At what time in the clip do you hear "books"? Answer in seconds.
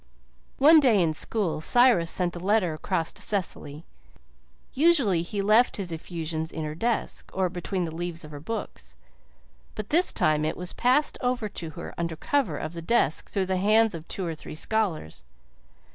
8.39-8.95